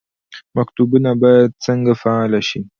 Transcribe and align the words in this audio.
مکتبونه 0.57 1.09
باید 1.21 1.49
څنګه 1.65 1.91
فعال 2.01 2.33
شي؟ 2.47 2.59